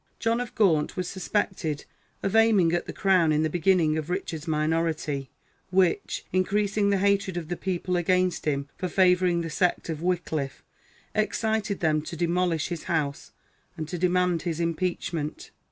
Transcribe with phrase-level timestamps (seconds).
[0.17, 1.85] John of Gaunt was suspected
[2.23, 5.29] of aiming at the crown in the beginning of Richard's minority,
[5.69, 10.63] which, increasing the hatred of the people against him for favouring the sect of Wickliffe,
[11.13, 13.31] excited them to demolish his house
[13.77, 15.51] and to demand his impeachment."